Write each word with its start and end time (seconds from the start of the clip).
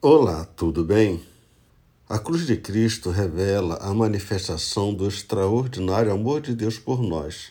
Olá, 0.00 0.44
tudo 0.44 0.84
bem? 0.84 1.20
A 2.08 2.20
cruz 2.20 2.46
de 2.46 2.56
Cristo 2.56 3.10
revela 3.10 3.78
a 3.78 3.92
manifestação 3.92 4.94
do 4.94 5.08
extraordinário 5.08 6.12
amor 6.12 6.40
de 6.40 6.54
Deus 6.54 6.78
por 6.78 7.02
nós. 7.02 7.50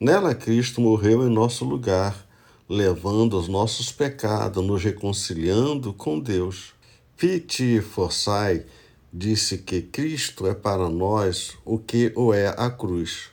Nela, 0.00 0.34
Cristo 0.34 0.80
morreu 0.80 1.24
em 1.24 1.32
nosso 1.32 1.64
lugar, 1.64 2.26
levando 2.68 3.38
os 3.38 3.46
nossos 3.46 3.92
pecados, 3.92 4.66
nos 4.66 4.82
reconciliando 4.82 5.92
com 5.92 6.18
Deus. 6.18 6.72
P.T. 7.16 7.80
Forsyth 7.82 8.66
disse 9.12 9.58
que 9.58 9.80
Cristo 9.80 10.48
é 10.48 10.54
para 10.56 10.88
nós 10.88 11.56
o 11.64 11.78
que 11.78 12.12
o 12.16 12.34
é 12.34 12.48
a 12.48 12.68
cruz. 12.68 13.28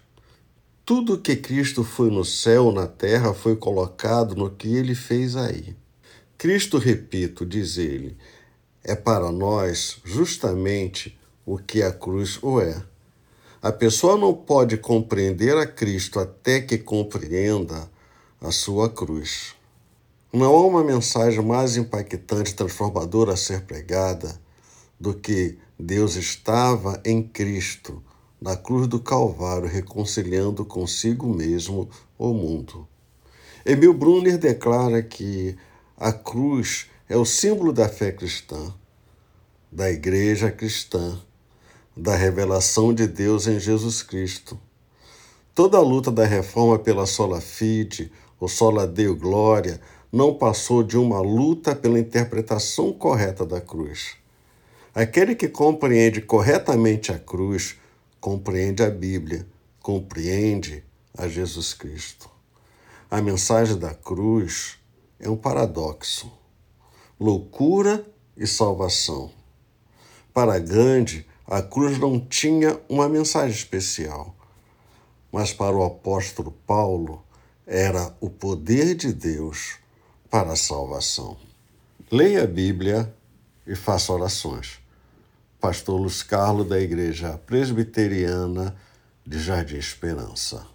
Tudo 0.86 1.18
que 1.18 1.36
Cristo 1.36 1.84
foi 1.84 2.12
no 2.12 2.24
céu, 2.24 2.72
na 2.72 2.86
terra, 2.86 3.34
foi 3.34 3.56
colocado 3.56 4.36
no 4.36 4.52
que 4.52 4.76
ele 4.76 4.94
fez 4.94 5.36
aí. 5.36 5.76
Cristo, 6.38 6.78
repito, 6.78 7.46
diz 7.46 7.78
ele, 7.78 8.16
é 8.84 8.96
para 8.96 9.32
nós 9.32 9.98
justamente 10.04 11.18
o 11.46 11.58
que 11.58 11.82
a 11.82 11.92
cruz 11.92 12.38
o 12.42 12.60
é. 12.60 12.84
A 13.62 13.72
pessoa 13.72 14.18
não 14.18 14.34
pode 14.34 14.76
compreender 14.76 15.58
a 15.58 15.66
Cristo 15.66 16.20
até 16.20 16.60
que 16.60 16.78
compreenda 16.78 17.90
a 18.42 18.52
sua 18.52 18.90
cruz. 18.90 19.56
Não 20.34 20.54
há 20.54 20.68
uma 20.68 20.84
mensagem 20.84 21.42
mais 21.42 21.78
impactante 21.78 22.52
e 22.52 22.56
transformadora 22.56 23.34
a 23.34 23.38
ser 23.38 23.62
pregada 23.62 24.38
do 25.00 25.14
que 25.14 25.58
Deus 25.80 26.16
estava 26.16 27.02
em 27.06 27.24
Cristo, 27.24 28.04
na 28.42 28.58
cruz 28.58 28.88
do 28.88 29.00
Calvário, 29.00 29.70
reconciliando 29.70 30.66
consigo 30.66 31.28
mesmo 31.34 31.90
o 32.18 32.34
mundo. 32.34 32.86
Emil 33.66 33.94
Brunner 33.94 34.38
declara 34.38 35.02
que 35.02 35.56
a 35.96 36.12
cruz 36.12 36.88
é 37.10 37.18
o 37.18 37.26
símbolo 37.26 37.74
da 37.74 37.90
fé 37.90 38.12
cristã, 38.12 38.74
da 39.72 39.92
igreja 39.92 40.50
cristã, 40.50 41.20
da 41.96 42.16
revelação 42.16 42.94
de 42.94 43.08
Deus 43.08 43.46
em 43.46 43.60
Jesus 43.60 44.02
Cristo. 44.02 44.60
Toda 45.54 45.78
a 45.78 45.82
luta 45.82 46.12
da 46.12 46.26
reforma 46.26 46.80
pela 46.80 47.06
sola 47.06 47.42
fide, 47.42 48.12
ou 48.40 48.48
sola 48.48 48.88
deo 48.88 49.16
glória, 49.16 49.80
não 50.12 50.34
passou 50.34 50.82
de 50.82 50.98
uma 50.98 51.20
luta 51.20 51.76
pela 51.76 52.00
interpretação 52.00 52.94
correta 52.94 53.46
da 53.46 53.60
cruz. 53.60 54.16
Aquele 54.96 55.36
que 55.36 55.48
compreende 55.48 56.22
corretamente 56.22 57.12
a 57.12 57.20
cruz, 57.20 57.76
compreende 58.20 58.84
a 58.84 58.90
Bíblia, 58.90 59.46
compreende 59.82 60.84
a 61.18 61.28
Jesus 61.28 61.74
Cristo. 61.74 62.30
A 63.10 63.22
mensagem 63.22 63.78
da 63.78 63.94
cruz 63.94 64.78
é 65.20 65.30
um 65.30 65.36
paradoxo. 65.36 66.32
Loucura 67.20 68.06
e 68.36 68.48
salvação. 68.48 69.32
Para 70.34 70.58
Gandhi, 70.60 71.26
a 71.46 71.62
cruz 71.62 72.00
não 72.00 72.20
tinha 72.20 72.80
uma 72.90 73.08
mensagem 73.08 73.56
especial, 73.56 74.36
mas 75.32 75.54
para 75.54 75.76
o 75.76 75.84
apóstolo 75.84 76.52
Paulo 76.66 77.24
era 77.66 78.16
o 78.20 78.30
poder 78.30 78.96
de 78.96 79.14
Deus 79.14 79.76
para 80.30 80.54
a 80.54 80.56
salvação. 80.56 81.38
Leia 82.12 82.44
a 82.44 82.48
Bíblia 82.48 83.14
e 83.66 83.76
faça 83.76 84.12
orações. 84.12 84.80
Pastor 85.60 86.00
Luiz 86.00 86.24
Carlos, 86.24 86.68
da 86.68 86.80
Igreja 86.80 87.40
Presbiteriana 87.46 88.76
de 89.26 89.40
Jardim 89.40 89.78
Esperança. 89.78 90.73